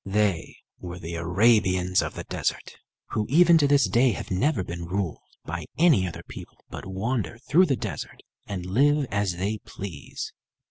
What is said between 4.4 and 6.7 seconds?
been ruled by any other people,